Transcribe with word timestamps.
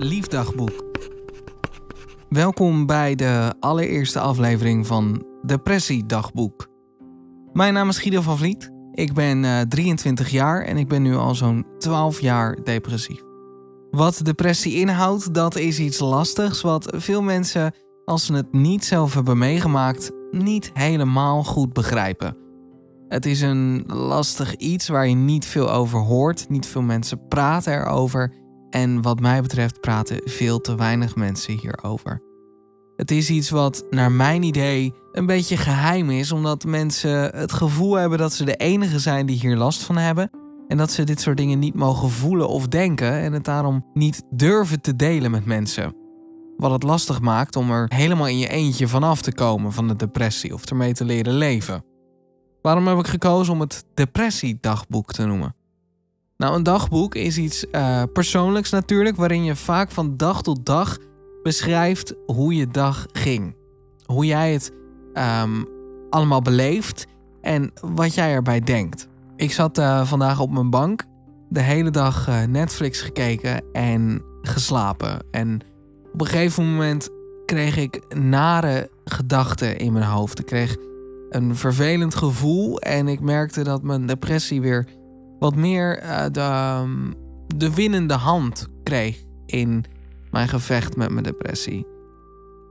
Liefdagboek. 0.00 0.84
Welkom 2.28 2.86
bij 2.86 3.14
de 3.14 3.54
allereerste 3.60 4.20
aflevering 4.20 4.86
van 4.86 5.24
Depressiedagboek. 5.42 6.68
Mijn 7.52 7.74
naam 7.74 7.88
is 7.88 7.98
Guido 7.98 8.20
van 8.20 8.38
Vliet. 8.38 8.70
Ik 8.92 9.12
ben 9.12 9.44
uh, 9.44 9.60
23 9.60 10.30
jaar 10.30 10.64
en 10.64 10.76
ik 10.76 10.88
ben 10.88 11.02
nu 11.02 11.16
al 11.16 11.34
zo'n 11.34 11.66
12 11.78 12.20
jaar 12.20 12.64
depressief. 12.64 13.22
Wat 13.90 14.20
depressie 14.22 14.74
inhoudt, 14.74 15.34
dat 15.34 15.56
is 15.56 15.78
iets 15.78 15.98
lastigs 15.98 16.60
wat 16.60 16.94
veel 16.96 17.22
mensen, 17.22 17.74
als 18.04 18.26
ze 18.26 18.34
het 18.34 18.52
niet 18.52 18.84
zelf 18.84 19.14
hebben 19.14 19.38
meegemaakt, 19.38 20.10
niet 20.30 20.70
helemaal 20.74 21.44
goed 21.44 21.72
begrijpen. 21.72 22.36
Het 23.08 23.26
is 23.26 23.40
een 23.40 23.84
lastig 23.86 24.56
iets 24.56 24.88
waar 24.88 25.08
je 25.08 25.14
niet 25.14 25.44
veel 25.44 25.70
over 25.72 25.98
hoort, 25.98 26.48
niet 26.48 26.66
veel 26.66 26.82
mensen 26.82 27.28
praten 27.28 27.72
erover 27.72 28.46
en 28.70 29.02
wat 29.02 29.20
mij 29.20 29.42
betreft 29.42 29.80
praten 29.80 30.20
veel 30.24 30.60
te 30.60 30.76
weinig 30.76 31.16
mensen 31.16 31.58
hierover. 31.58 32.22
Het 32.96 33.10
is 33.10 33.30
iets 33.30 33.50
wat 33.50 33.84
naar 33.90 34.12
mijn 34.12 34.42
idee 34.42 34.94
een 35.12 35.26
beetje 35.26 35.56
geheim 35.56 36.10
is, 36.10 36.32
omdat 36.32 36.64
mensen 36.64 37.36
het 37.36 37.52
gevoel 37.52 37.94
hebben 37.94 38.18
dat 38.18 38.32
ze 38.32 38.44
de 38.44 38.56
enige 38.56 38.98
zijn 38.98 39.26
die 39.26 39.38
hier 39.38 39.56
last 39.56 39.82
van 39.82 39.96
hebben. 39.96 40.30
En 40.68 40.76
dat 40.76 40.92
ze 40.92 41.04
dit 41.04 41.20
soort 41.20 41.36
dingen 41.36 41.58
niet 41.58 41.74
mogen 41.74 42.10
voelen 42.10 42.48
of 42.48 42.66
denken 42.66 43.12
en 43.12 43.32
het 43.32 43.44
daarom 43.44 43.86
niet 43.94 44.22
durven 44.30 44.80
te 44.80 44.96
delen 44.96 45.30
met 45.30 45.44
mensen. 45.44 45.96
Wat 46.56 46.70
het 46.70 46.82
lastig 46.82 47.20
maakt 47.20 47.56
om 47.56 47.70
er 47.70 47.86
helemaal 47.94 48.28
in 48.28 48.38
je 48.38 48.48
eentje 48.48 48.88
vanaf 48.88 49.22
te 49.22 49.32
komen 49.32 49.72
van 49.72 49.88
de 49.88 49.96
depressie 49.96 50.54
of 50.54 50.64
ermee 50.64 50.92
te 50.92 51.04
leren 51.04 51.34
leven. 51.34 51.84
Waarom 52.62 52.86
heb 52.86 52.98
ik 52.98 53.06
gekozen 53.06 53.52
om 53.52 53.60
het 53.60 53.84
depressiedagboek 53.94 55.12
te 55.12 55.26
noemen? 55.26 55.54
Nou, 56.38 56.54
een 56.54 56.62
dagboek 56.62 57.14
is 57.14 57.38
iets 57.38 57.66
uh, 57.72 58.02
persoonlijks 58.12 58.70
natuurlijk, 58.70 59.16
waarin 59.16 59.44
je 59.44 59.56
vaak 59.56 59.90
van 59.90 60.16
dag 60.16 60.42
tot 60.42 60.66
dag 60.66 60.98
beschrijft 61.42 62.14
hoe 62.26 62.54
je 62.54 62.66
dag 62.66 63.06
ging. 63.12 63.56
Hoe 64.04 64.26
jij 64.26 64.52
het 64.52 64.72
um, 65.14 65.66
allemaal 66.10 66.42
beleeft 66.42 67.06
en 67.40 67.72
wat 67.80 68.14
jij 68.14 68.32
erbij 68.32 68.60
denkt. 68.60 69.08
Ik 69.36 69.52
zat 69.52 69.78
uh, 69.78 70.06
vandaag 70.06 70.40
op 70.40 70.50
mijn 70.50 70.70
bank, 70.70 71.04
de 71.48 71.60
hele 71.60 71.90
dag 71.90 72.28
uh, 72.28 72.42
Netflix 72.42 73.00
gekeken 73.00 73.62
en 73.72 74.22
geslapen. 74.42 75.24
En 75.30 75.60
op 76.12 76.20
een 76.20 76.26
gegeven 76.26 76.70
moment 76.70 77.08
kreeg 77.46 77.76
ik 77.76 78.14
nare 78.14 78.90
gedachten 79.04 79.78
in 79.78 79.92
mijn 79.92 80.04
hoofd. 80.04 80.38
Ik 80.38 80.46
kreeg 80.46 80.76
een 81.30 81.56
vervelend 81.56 82.14
gevoel 82.14 82.78
en 82.78 83.08
ik 83.08 83.20
merkte 83.20 83.62
dat 83.62 83.82
mijn 83.82 84.06
depressie 84.06 84.60
weer 84.60 84.86
wat 85.38 85.54
meer 85.54 86.02
uh, 86.02 86.24
de, 86.32 86.80
um, 86.82 87.14
de 87.56 87.74
winnende 87.74 88.14
hand 88.14 88.68
kreeg 88.82 89.24
in 89.46 89.84
mijn 90.30 90.48
gevecht 90.48 90.96
met 90.96 91.10
mijn 91.10 91.24
depressie. 91.24 91.86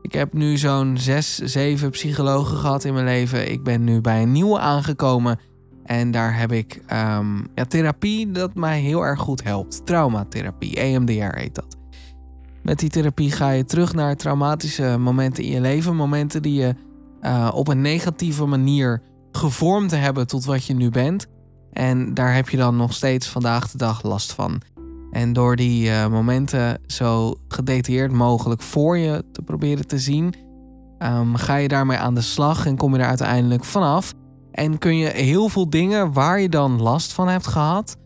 Ik 0.02 0.14
heb 0.14 0.34
nu 0.34 0.58
zo'n 0.58 0.98
6, 0.98 1.36
7 1.36 1.90
psychologen 1.90 2.58
gehad 2.58 2.84
in 2.84 2.94
mijn 2.94 3.06
leven. 3.06 3.52
Ik 3.52 3.64
ben 3.64 3.84
nu 3.84 4.02
bij 4.02 4.22
een 4.22 4.32
nieuwe 4.32 4.60
aangekomen. 4.60 5.40
En 5.84 6.12
daar 6.12 6.38
heb 6.38 6.52
ik 6.52 6.82
um, 6.94 7.48
ja, 7.56 7.66
therapie 7.68 8.32
dat 8.32 8.56
mij 8.56 8.80
heel 8.80 9.06
erg 9.06 9.20
goed 9.20 9.44
helpt. 9.44 9.86
Traumatherapie, 9.86 10.76
EMDR 10.76 11.38
heet 11.38 11.56
dat. 11.56 11.78
Met 12.64 12.80
die 12.80 12.90
therapie 12.90 13.32
ga 13.32 13.50
je 13.50 13.66
terug 13.66 13.94
naar 13.94 14.16
traumatische 14.16 14.98
momenten 15.00 15.44
in 15.44 15.52
je 15.52 15.62
leven. 15.62 15.96
Momenten 15.96 16.42
die 16.42 16.54
je 16.54 16.76
uh, 17.22 17.52
op 17.54 17.68
een 17.68 17.82
negatieve 17.82 18.46
manier 18.46 19.02
gevormd 19.32 19.92
hebben 19.92 20.28
tot 20.28 20.46
wat 20.46 20.66
je 20.66 20.74
nu 20.74 20.90
bent. 20.90 21.28
En 21.72 22.14
daar 22.14 22.36
heb 22.36 22.50
je 22.50 22.58
dan 22.58 22.76
nog 22.76 22.94
steeds 22.94 23.28
vandaag 23.28 23.72
de 23.72 23.78
dag 23.78 24.04
last 24.04 24.34
van. 24.34 24.62
En 25.12 25.34
door 25.34 25.56
die 25.56 25.88
uh, 25.88 26.08
momenten 26.08 26.82
zo 26.88 27.36
gedetailleerd 27.48 28.12
mogelijk 28.12 28.62
voor 28.62 28.98
je 28.98 29.24
te 29.32 29.42
proberen 29.42 29.88
te 29.88 30.00
zien, 30.00 30.34
um, 31.00 31.36
ga 31.36 31.56
je 31.56 31.68
daarmee 31.68 31.98
aan 31.98 32.16
de 32.16 32.22
slag 32.22 32.66
en 32.66 32.78
kom 32.78 32.96
je 32.96 33.02
er 33.02 33.08
uiteindelijk 33.08 33.64
vanaf. 33.64 34.14
En 34.52 34.78
kun 34.78 34.98
je 34.98 35.08
heel 35.08 35.50
veel 35.50 35.70
dingen 35.70 36.14
waar 36.14 36.40
je 36.40 36.50
dan 36.50 36.82
last 36.82 37.14
van 37.14 37.28
hebt 37.28 37.48
gehad, 37.48 37.98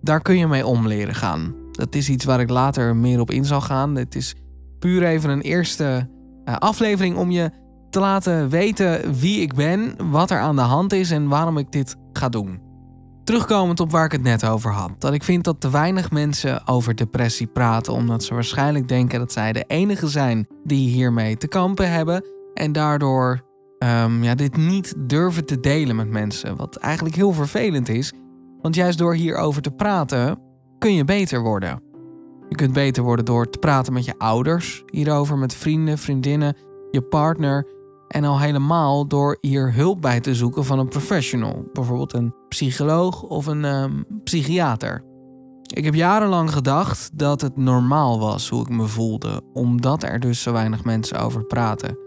daar 0.00 0.20
kun 0.20 0.38
je 0.38 0.46
mee 0.46 0.66
om 0.66 0.86
leren 0.86 1.14
gaan. 1.14 1.54
Dat 1.72 1.94
is 1.94 2.08
iets 2.08 2.24
waar 2.24 2.40
ik 2.40 2.50
later 2.50 2.96
meer 2.96 3.20
op 3.20 3.30
in 3.30 3.44
zal 3.44 3.60
gaan. 3.60 3.94
Het 3.94 4.14
is 4.14 4.34
puur 4.78 5.02
even 5.02 5.30
een 5.30 5.40
eerste 5.40 6.08
uh, 6.44 6.56
aflevering 6.56 7.16
om 7.16 7.30
je 7.30 7.50
te 7.90 8.00
laten 8.00 8.48
weten 8.48 9.14
wie 9.14 9.40
ik 9.40 9.54
ben, 9.54 9.94
wat 10.10 10.30
er 10.30 10.40
aan 10.40 10.56
de 10.56 10.62
hand 10.62 10.92
is 10.92 11.10
en 11.10 11.28
waarom 11.28 11.58
ik 11.58 11.72
dit 11.72 11.96
ga 12.12 12.28
doen. 12.28 12.60
Terugkomend 13.24 13.80
op 13.80 13.90
waar 13.90 14.04
ik 14.04 14.12
het 14.12 14.22
net 14.22 14.46
over 14.46 14.70
had. 14.70 14.90
Dat 14.98 15.12
ik 15.12 15.22
vind 15.22 15.44
dat 15.44 15.60
te 15.60 15.70
weinig 15.70 16.10
mensen 16.10 16.66
over 16.66 16.94
depressie 16.94 17.46
praten. 17.46 17.92
Omdat 17.92 18.24
ze 18.24 18.34
waarschijnlijk 18.34 18.88
denken 18.88 19.18
dat 19.18 19.32
zij 19.32 19.52
de 19.52 19.64
enige 19.66 20.08
zijn 20.08 20.46
die 20.64 20.88
hiermee 20.88 21.36
te 21.36 21.48
kampen 21.48 21.90
hebben. 21.90 22.24
En 22.54 22.72
daardoor 22.72 23.40
um, 23.78 24.22
ja, 24.22 24.34
dit 24.34 24.56
niet 24.56 24.94
durven 24.96 25.44
te 25.44 25.60
delen 25.60 25.96
met 25.96 26.08
mensen. 26.08 26.56
Wat 26.56 26.76
eigenlijk 26.76 27.14
heel 27.14 27.32
vervelend 27.32 27.88
is. 27.88 28.12
Want 28.60 28.74
juist 28.74 28.98
door 28.98 29.14
hierover 29.14 29.62
te 29.62 29.70
praten 29.70 30.38
kun 30.78 30.94
je 30.94 31.04
beter 31.04 31.42
worden. 31.42 31.82
Je 32.48 32.54
kunt 32.54 32.72
beter 32.72 33.02
worden 33.02 33.24
door 33.24 33.50
te 33.50 33.58
praten 33.58 33.92
met 33.92 34.04
je 34.04 34.18
ouders 34.18 34.82
hierover, 34.86 35.38
met 35.38 35.54
vrienden, 35.54 35.98
vriendinnen, 35.98 36.56
je 36.90 37.02
partner. 37.02 37.66
En 38.12 38.24
al 38.24 38.40
helemaal 38.40 39.06
door 39.06 39.38
hier 39.40 39.74
hulp 39.74 40.00
bij 40.00 40.20
te 40.20 40.34
zoeken 40.34 40.64
van 40.64 40.78
een 40.78 40.88
professional, 40.88 41.64
bijvoorbeeld 41.72 42.12
een 42.12 42.34
psycholoog 42.48 43.22
of 43.22 43.46
een 43.46 43.64
um, 43.64 44.04
psychiater. 44.24 45.04
Ik 45.62 45.84
heb 45.84 45.94
jarenlang 45.94 46.52
gedacht 46.52 47.18
dat 47.18 47.40
het 47.40 47.56
normaal 47.56 48.20
was 48.20 48.48
hoe 48.48 48.60
ik 48.60 48.68
me 48.68 48.86
voelde, 48.86 49.42
omdat 49.52 50.02
er 50.02 50.20
dus 50.20 50.42
zo 50.42 50.52
weinig 50.52 50.84
mensen 50.84 51.18
over 51.18 51.44
praten. 51.44 51.98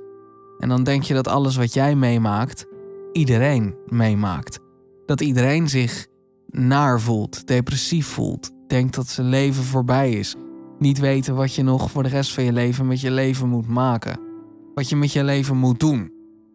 En 0.60 0.70
dan 0.70 0.84
denk 0.84 1.04
je 1.04 1.14
dat 1.14 1.28
alles 1.28 1.56
wat 1.56 1.74
jij 1.74 1.96
meemaakt, 1.96 2.66
iedereen 3.12 3.76
meemaakt. 3.86 4.60
Dat 5.06 5.22
iedereen 5.22 5.70
zich 5.70 6.08
naar 6.48 7.02
voelt, 7.02 7.48
depressief 7.48 8.08
voelt, 8.08 8.52
denkt 8.68 8.96
dat 8.96 9.08
zijn 9.08 9.28
leven 9.28 9.64
voorbij 9.64 10.12
is, 10.12 10.36
niet 10.80 11.00
weten 11.00 11.36
wat 11.36 11.54
je 11.54 11.64
nog 11.64 11.92
voor 11.92 12.04
de 12.04 12.10
rest 12.10 12.34
van 12.34 12.44
je 12.44 12.54
leven 12.54 12.88
met 12.88 13.02
je 13.02 13.12
leven 13.12 13.50
moet 13.50 13.68
maken 13.68 14.25
wat 14.76 14.90
je 14.90 14.96
met 14.96 15.12
je 15.12 15.24
leven 15.24 15.58
moet 15.58 15.80
doen, 15.80 16.12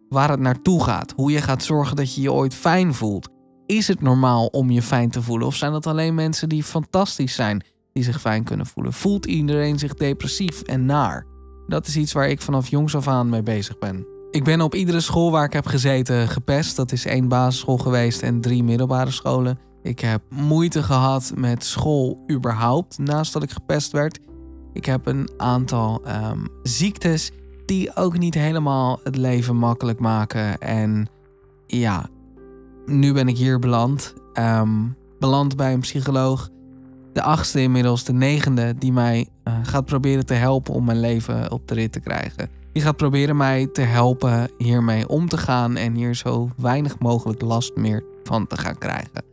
waar 0.09 0.29
het 0.29 0.39
naartoe 0.39 0.83
gaat, 0.83 1.13
hoe 1.15 1.31
je 1.31 1.41
gaat 1.41 1.63
zorgen 1.63 1.95
dat 1.95 2.15
je 2.15 2.21
je 2.21 2.33
ooit 2.33 2.53
fijn 2.53 2.93
voelt. 2.93 3.29
Is 3.65 3.87
het 3.87 4.01
normaal 4.01 4.45
om 4.45 4.69
je 4.69 4.81
fijn 4.81 5.09
te 5.09 5.21
voelen 5.21 5.47
of 5.47 5.55
zijn 5.55 5.71
dat 5.71 5.87
alleen 5.87 6.15
mensen 6.15 6.49
die 6.49 6.63
fantastisch 6.63 7.35
zijn, 7.35 7.63
die 7.93 8.03
zich 8.03 8.21
fijn 8.21 8.43
kunnen 8.43 8.65
voelen? 8.65 8.93
Voelt 8.93 9.25
iedereen 9.25 9.79
zich 9.79 9.93
depressief 9.93 10.61
en 10.61 10.85
naar? 10.85 11.25
Dat 11.67 11.87
is 11.87 11.97
iets 11.97 12.11
waar 12.11 12.29
ik 12.29 12.41
vanaf 12.41 12.67
jongs 12.67 12.95
af 12.95 13.07
aan 13.07 13.29
mee 13.29 13.43
bezig 13.43 13.77
ben. 13.77 14.05
Ik 14.31 14.43
ben 14.43 14.61
op 14.61 14.75
iedere 14.75 14.99
school 14.99 15.31
waar 15.31 15.45
ik 15.45 15.53
heb 15.53 15.65
gezeten 15.65 16.27
gepest. 16.27 16.75
Dat 16.75 16.91
is 16.91 17.05
één 17.05 17.27
basisschool 17.27 17.77
geweest 17.77 18.21
en 18.21 18.41
drie 18.41 18.63
middelbare 18.63 19.11
scholen. 19.11 19.59
Ik 19.83 19.99
heb 19.99 20.21
moeite 20.29 20.83
gehad 20.83 21.31
met 21.35 21.63
school 21.63 22.23
überhaupt, 22.31 22.97
naast 22.97 23.33
dat 23.33 23.43
ik 23.43 23.51
gepest 23.51 23.91
werd. 23.91 24.19
Ik 24.73 24.85
heb 24.85 25.05
een 25.05 25.29
aantal 25.37 26.01
um, 26.07 26.47
ziektes 26.63 27.31
die 27.71 27.95
ook 27.95 28.17
niet 28.17 28.33
helemaal 28.33 28.99
het 29.03 29.15
leven 29.15 29.55
makkelijk 29.55 29.99
maken. 29.99 30.59
En 30.59 31.07
ja, 31.67 32.09
nu 32.85 33.13
ben 33.13 33.27
ik 33.27 33.37
hier 33.37 33.59
beland. 33.59 34.13
Um, 34.33 34.95
beland 35.19 35.55
bij 35.55 35.73
een 35.73 35.79
psycholoog. 35.79 36.49
De 37.13 37.21
achtste 37.21 37.61
inmiddels, 37.61 38.03
de 38.03 38.13
negende, 38.13 38.75
die 38.77 38.91
mij 38.91 39.27
uh, 39.43 39.53
gaat 39.63 39.85
proberen 39.85 40.25
te 40.25 40.33
helpen 40.33 40.73
om 40.73 40.85
mijn 40.85 40.99
leven 40.99 41.51
op 41.51 41.67
de 41.67 41.73
rit 41.73 41.91
te 41.91 41.99
krijgen. 41.99 42.49
Die 42.73 42.83
gaat 42.83 42.97
proberen 42.97 43.37
mij 43.37 43.67
te 43.67 43.81
helpen 43.81 44.49
hiermee 44.57 45.07
om 45.07 45.27
te 45.27 45.37
gaan 45.37 45.75
en 45.75 45.93
hier 45.93 46.15
zo 46.15 46.49
weinig 46.57 46.99
mogelijk 46.99 47.41
last 47.41 47.75
meer 47.75 48.03
van 48.23 48.47
te 48.47 48.57
gaan 48.57 48.77
krijgen. 48.77 49.23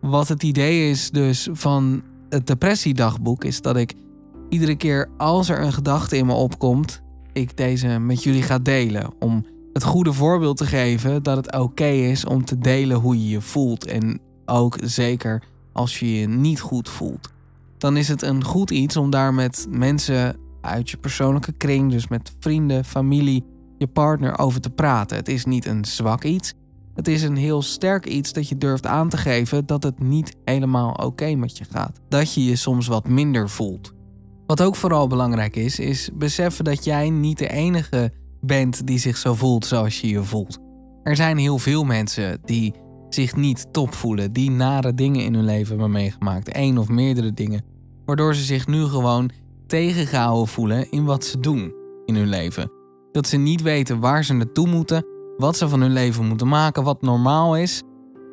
Wat 0.00 0.28
het 0.28 0.42
idee 0.42 0.90
is 0.90 1.10
dus 1.10 1.48
van 1.52 2.02
het 2.28 2.46
depressiedagboek 2.46 3.44
is 3.44 3.60
dat 3.60 3.76
ik 3.76 3.94
iedere 4.48 4.76
keer 4.76 5.08
als 5.16 5.48
er 5.48 5.62
een 5.62 5.72
gedachte 5.72 6.16
in 6.16 6.26
me 6.26 6.32
opkomt, 6.32 7.02
ik 7.40 7.56
deze 7.56 7.98
met 7.98 8.22
jullie 8.22 8.42
ga 8.42 8.58
delen. 8.58 9.12
Om 9.18 9.46
het 9.72 9.84
goede 9.84 10.12
voorbeeld 10.12 10.56
te 10.56 10.66
geven 10.66 11.22
dat 11.22 11.36
het 11.36 11.56
oké 11.56 11.88
is 11.88 12.24
om 12.24 12.44
te 12.44 12.58
delen 12.58 12.96
hoe 12.96 13.18
je 13.18 13.28
je 13.28 13.40
voelt. 13.40 13.86
En 13.86 14.20
ook 14.46 14.78
zeker 14.82 15.42
als 15.72 15.98
je 15.98 16.18
je 16.20 16.28
niet 16.28 16.60
goed 16.60 16.88
voelt. 16.88 17.30
Dan 17.78 17.96
is 17.96 18.08
het 18.08 18.22
een 18.22 18.44
goed 18.44 18.70
iets 18.70 18.96
om 18.96 19.10
daar 19.10 19.34
met 19.34 19.66
mensen 19.70 20.36
uit 20.60 20.90
je 20.90 20.96
persoonlijke 20.96 21.52
kring, 21.52 21.90
dus 21.90 22.08
met 22.08 22.32
vrienden, 22.40 22.84
familie, 22.84 23.44
je 23.78 23.86
partner 23.86 24.38
over 24.38 24.60
te 24.60 24.70
praten. 24.70 25.16
Het 25.16 25.28
is 25.28 25.44
niet 25.44 25.66
een 25.66 25.84
zwak 25.84 26.24
iets. 26.24 26.54
Het 26.94 27.08
is 27.08 27.22
een 27.22 27.36
heel 27.36 27.62
sterk 27.62 28.06
iets 28.06 28.32
dat 28.32 28.48
je 28.48 28.58
durft 28.58 28.86
aan 28.86 29.08
te 29.08 29.16
geven 29.16 29.66
dat 29.66 29.82
het 29.82 30.00
niet 30.00 30.36
helemaal 30.44 30.92
oké 30.92 31.34
met 31.34 31.58
je 31.58 31.64
gaat. 31.64 32.00
Dat 32.08 32.34
je 32.34 32.44
je 32.44 32.56
soms 32.56 32.86
wat 32.86 33.08
minder 33.08 33.48
voelt. 33.48 33.92
Wat 34.50 34.62
ook 34.62 34.76
vooral 34.76 35.06
belangrijk 35.06 35.56
is, 35.56 35.78
is 35.78 36.10
beseffen 36.14 36.64
dat 36.64 36.84
jij 36.84 37.10
niet 37.10 37.38
de 37.38 37.48
enige 37.48 38.12
bent 38.40 38.86
die 38.86 38.98
zich 38.98 39.16
zo 39.16 39.34
voelt 39.34 39.66
zoals 39.66 40.00
je 40.00 40.08
je 40.08 40.22
voelt. 40.22 40.58
Er 41.02 41.16
zijn 41.16 41.36
heel 41.36 41.58
veel 41.58 41.84
mensen 41.84 42.40
die 42.44 42.74
zich 43.08 43.36
niet 43.36 43.72
top 43.72 43.94
voelen, 43.94 44.32
die 44.32 44.50
nare 44.50 44.94
dingen 44.94 45.24
in 45.24 45.34
hun 45.34 45.44
leven 45.44 45.68
hebben 45.68 45.90
meegemaakt, 45.90 46.48
één 46.48 46.78
of 46.78 46.88
meerdere 46.88 47.32
dingen, 47.32 47.64
waardoor 48.04 48.34
ze 48.34 48.42
zich 48.42 48.66
nu 48.66 48.84
gewoon 48.84 49.30
tegengehouden 49.66 50.48
voelen 50.48 50.90
in 50.90 51.04
wat 51.04 51.24
ze 51.24 51.40
doen 51.40 51.74
in 52.04 52.14
hun 52.14 52.28
leven. 52.28 52.72
Dat 53.12 53.26
ze 53.26 53.36
niet 53.36 53.62
weten 53.62 54.00
waar 54.00 54.24
ze 54.24 54.32
naartoe 54.32 54.68
moeten, 54.68 55.06
wat 55.36 55.56
ze 55.56 55.68
van 55.68 55.80
hun 55.80 55.92
leven 55.92 56.26
moeten 56.26 56.48
maken, 56.48 56.84
wat 56.84 57.02
normaal 57.02 57.56
is. 57.56 57.82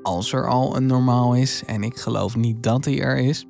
Als 0.04 0.34
er 0.34 0.48
al 0.48 0.76
een 0.76 0.86
normaal 0.86 1.36
is, 1.36 1.64
en 1.66 1.84
ik 1.84 1.98
geloof 1.98 2.36
niet 2.36 2.64
dat 2.64 2.84
die 2.84 3.02
er 3.02 3.18
is. 3.18 3.46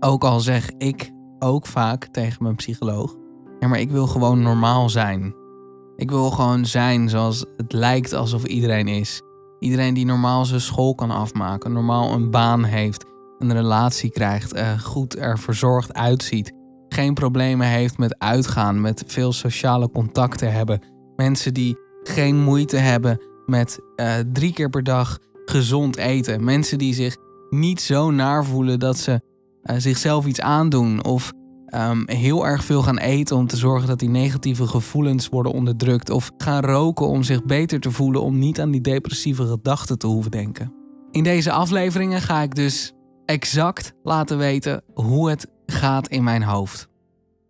Ook 0.00 0.24
al 0.24 0.40
zeg 0.40 0.70
ik 0.78 1.16
ook 1.38 1.66
vaak 1.66 2.04
tegen 2.06 2.42
mijn 2.42 2.56
psycholoog: 2.56 3.16
ja, 3.60 3.68
maar 3.68 3.80
ik 3.80 3.90
wil 3.90 4.06
gewoon 4.06 4.42
normaal 4.42 4.88
zijn. 4.88 5.34
Ik 5.96 6.10
wil 6.10 6.30
gewoon 6.30 6.66
zijn 6.66 7.08
zoals 7.08 7.44
het 7.56 7.72
lijkt 7.72 8.12
alsof 8.12 8.44
iedereen 8.44 8.88
is. 8.88 9.22
Iedereen 9.58 9.94
die 9.94 10.06
normaal 10.06 10.44
zijn 10.44 10.60
school 10.60 10.94
kan 10.94 11.10
afmaken, 11.10 11.72
normaal 11.72 12.12
een 12.12 12.30
baan 12.30 12.64
heeft, 12.64 13.04
een 13.38 13.52
relatie 13.52 14.10
krijgt, 14.10 14.56
uh, 14.56 14.78
goed 14.80 15.18
er 15.18 15.38
verzorgd 15.38 15.94
uitziet, 15.94 16.52
geen 16.88 17.14
problemen 17.14 17.66
heeft 17.66 17.98
met 17.98 18.18
uitgaan, 18.18 18.80
met 18.80 19.04
veel 19.06 19.32
sociale 19.32 19.90
contacten 19.90 20.52
hebben, 20.52 20.82
mensen 21.16 21.54
die 21.54 21.78
geen 22.02 22.42
moeite 22.42 22.76
hebben 22.76 23.20
met 23.46 23.80
uh, 23.96 24.14
drie 24.32 24.52
keer 24.52 24.70
per 24.70 24.82
dag 24.82 25.18
gezond 25.44 25.96
eten, 25.96 26.44
mensen 26.44 26.78
die 26.78 26.94
zich 26.94 27.16
niet 27.50 27.80
zo 27.80 28.10
naar 28.10 28.44
voelen 28.44 28.78
dat 28.78 28.98
ze 28.98 29.20
zichzelf 29.76 30.26
iets 30.26 30.40
aandoen 30.40 31.04
of 31.04 31.32
um, 31.74 32.02
heel 32.06 32.46
erg 32.46 32.64
veel 32.64 32.82
gaan 32.82 32.98
eten 32.98 33.36
om 33.36 33.46
te 33.46 33.56
zorgen 33.56 33.88
dat 33.88 33.98
die 33.98 34.08
negatieve 34.08 34.66
gevoelens 34.66 35.28
worden 35.28 35.52
onderdrukt. 35.52 36.10
Of 36.10 36.30
gaan 36.38 36.64
roken 36.64 37.06
om 37.06 37.22
zich 37.22 37.44
beter 37.44 37.80
te 37.80 37.90
voelen 37.90 38.22
om 38.22 38.38
niet 38.38 38.60
aan 38.60 38.70
die 38.70 38.80
depressieve 38.80 39.46
gedachten 39.46 39.98
te 39.98 40.06
hoeven 40.06 40.30
denken. 40.30 40.72
In 41.10 41.22
deze 41.22 41.52
afleveringen 41.52 42.20
ga 42.20 42.42
ik 42.42 42.54
dus 42.54 42.92
exact 43.24 43.92
laten 44.02 44.38
weten 44.38 44.82
hoe 44.94 45.30
het 45.30 45.46
gaat 45.66 46.08
in 46.08 46.24
mijn 46.24 46.42
hoofd. 46.42 46.88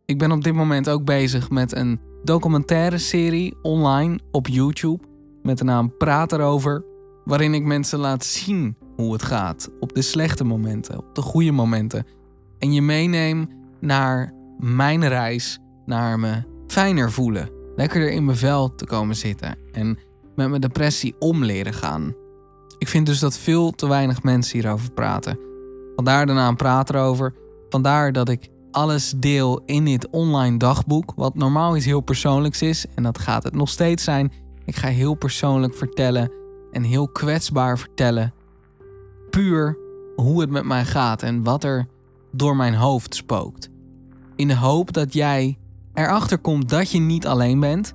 Ik 0.05 0.19
ben 0.19 0.33
op 0.33 0.45
dit 0.45 0.55
moment 0.55 0.89
ook 0.89 1.05
bezig 1.05 1.51
met 1.51 1.77
een 1.77 2.01
documentaire 2.25 2.99
serie 2.99 3.57
online 3.63 4.19
op 4.31 4.47
YouTube 4.47 5.05
met 5.43 5.59
de 5.59 5.65
naam 5.65 5.97
Praat 5.97 6.33
erover, 6.33 6.85
waarin 7.25 7.55
ik 7.55 7.65
mensen 7.65 7.99
laat 7.99 8.25
zien 8.25 8.77
hoe 9.03 9.13
het 9.13 9.23
gaat 9.23 9.71
op 9.81 9.95
de 9.95 10.03
slechte 10.03 10.45
momenten, 10.45 10.99
op 10.99 11.15
de 11.15 11.23
goede 11.23 11.53
momenten 11.53 12.07
en 12.59 12.73
je 12.73 12.83
meeneem 12.83 13.49
naar 13.81 14.33
mijn 14.59 15.09
reis 15.09 15.59
naar 15.87 16.19
me 16.19 16.43
fijner 16.67 17.13
voelen. 17.13 17.51
Lekkerder 17.77 18.11
in 18.11 18.25
mijn 18.25 18.37
vel 18.37 18.75
te 18.75 18.85
komen 18.85 19.17
zitten 19.17 19.57
en 19.73 19.99
met 20.37 20.49
mijn 20.49 20.61
depressie 20.61 21.15
om 21.19 21.45
leren 21.45 21.73
gaan. 21.73 22.15
Ik 22.79 22.89
vind 22.89 23.07
dus 23.07 23.19
dat 23.19 23.39
veel 23.39 23.71
te 23.71 23.89
weinig 23.89 24.23
mensen 24.23 24.59
hierover 24.59 24.91
praten. 24.91 25.39
Vandaar 25.95 26.27
de 26.27 26.33
naam 26.33 26.57
Praat 26.57 26.91
erover. 26.91 27.35
Vandaar 27.69 28.13
dat 28.13 28.29
ik 28.29 28.49
alles 28.71 29.15
deel 29.17 29.63
in 29.67 29.85
dit 29.85 30.11
online 30.11 30.59
dagboek, 30.59 31.13
wat 31.17 31.35
normaal 31.35 31.77
iets 31.77 31.85
heel 31.85 32.01
persoonlijks 32.01 32.63
is. 32.63 32.87
En 32.95 33.03
dat 33.03 33.19
gaat 33.19 33.43
het 33.43 33.55
nog 33.55 33.69
steeds 33.69 34.05
zijn. 34.05 34.33
Ik 34.65 34.77
ga 34.77 34.89
heel 34.89 35.15
persoonlijk 35.15 35.75
vertellen 35.75 36.33
en 36.71 36.83
heel 36.83 37.09
kwetsbaar 37.09 37.79
vertellen. 37.79 38.33
Puur 39.31 39.79
hoe 40.17 40.41
het 40.41 40.51
met 40.51 40.65
mij 40.65 40.85
gaat 40.85 41.23
en 41.23 41.43
wat 41.43 41.65
er 41.65 41.87
door 42.33 42.57
mijn 42.57 42.75
hoofd 42.75 43.15
spookt. 43.15 43.69
In 44.37 44.49
de 44.49 44.57
hoop 44.57 44.93
dat 44.93 45.13
jij 45.13 45.59
erachter 45.95 46.39
komt 46.39 46.69
dat 46.69 46.91
je 46.91 46.99
niet 46.99 47.27
alleen 47.27 47.61
bent. 47.61 47.95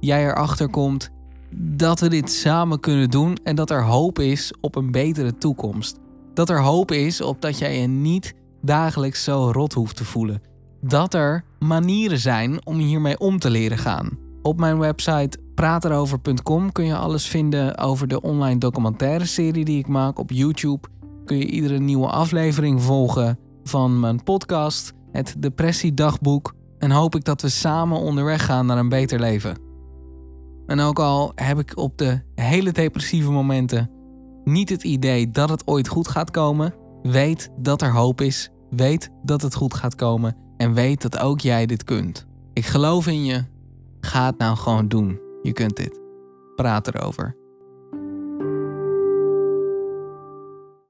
Jij 0.00 0.24
erachter 0.26 0.68
komt 0.68 1.10
dat 1.56 2.00
we 2.00 2.08
dit 2.08 2.30
samen 2.30 2.80
kunnen 2.80 3.10
doen 3.10 3.36
en 3.42 3.56
dat 3.56 3.70
er 3.70 3.84
hoop 3.84 4.18
is 4.18 4.52
op 4.60 4.76
een 4.76 4.90
betere 4.90 5.38
toekomst. 5.38 5.98
Dat 6.34 6.50
er 6.50 6.62
hoop 6.62 6.90
is 6.90 7.20
op 7.20 7.40
dat 7.40 7.58
jij 7.58 7.80
je 7.80 7.86
niet 7.86 8.34
dagelijks 8.62 9.24
zo 9.24 9.50
rot 9.52 9.72
hoeft 9.72 9.96
te 9.96 10.04
voelen. 10.04 10.42
Dat 10.80 11.14
er 11.14 11.44
manieren 11.58 12.18
zijn 12.18 12.66
om 12.66 12.78
hiermee 12.78 13.18
om 13.18 13.38
te 13.38 13.50
leren 13.50 13.78
gaan. 13.78 14.18
Op 14.42 14.58
mijn 14.58 14.78
website 14.78 15.38
praterover.com 15.58 16.72
kun 16.72 16.84
je 16.84 16.96
alles 16.96 17.26
vinden 17.26 17.78
over 17.78 18.08
de 18.08 18.20
online 18.20 18.58
documentaire 18.58 19.24
serie 19.24 19.64
die 19.64 19.78
ik 19.78 19.86
maak 19.86 20.18
op 20.18 20.30
YouTube. 20.30 20.88
Kun 21.24 21.36
je 21.36 21.46
iedere 21.46 21.78
nieuwe 21.78 22.06
aflevering 22.06 22.82
volgen 22.82 23.38
van 23.64 24.00
mijn 24.00 24.22
podcast, 24.22 24.92
het 25.12 25.34
Depressiedagboek. 25.38 26.54
En 26.78 26.90
hoop 26.90 27.14
ik 27.14 27.24
dat 27.24 27.42
we 27.42 27.48
samen 27.48 27.98
onderweg 27.98 28.44
gaan 28.44 28.66
naar 28.66 28.78
een 28.78 28.88
beter 28.88 29.20
leven. 29.20 29.58
En 30.66 30.80
ook 30.80 30.98
al 30.98 31.32
heb 31.34 31.58
ik 31.58 31.76
op 31.76 31.98
de 31.98 32.20
hele 32.34 32.72
depressieve 32.72 33.30
momenten 33.30 33.90
niet 34.44 34.68
het 34.68 34.84
idee 34.84 35.30
dat 35.30 35.48
het 35.48 35.66
ooit 35.66 35.88
goed 35.88 36.08
gaat 36.08 36.30
komen, 36.30 36.74
weet 37.02 37.50
dat 37.56 37.82
er 37.82 37.92
hoop 37.92 38.20
is, 38.20 38.50
weet 38.70 39.10
dat 39.22 39.42
het 39.42 39.54
goed 39.54 39.74
gaat 39.74 39.94
komen 39.94 40.36
en 40.56 40.74
weet 40.74 41.02
dat 41.02 41.18
ook 41.18 41.40
jij 41.40 41.66
dit 41.66 41.84
kunt. 41.84 42.26
Ik 42.52 42.66
geloof 42.66 43.06
in 43.06 43.24
je. 43.24 43.44
Ga 44.00 44.26
het 44.26 44.38
nou 44.38 44.56
gewoon 44.56 44.88
doen. 44.88 45.27
Je 45.42 45.52
kunt 45.52 45.76
dit. 45.76 46.00
Praat 46.56 46.94
erover. 46.94 47.37